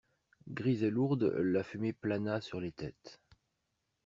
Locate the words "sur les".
2.41-2.71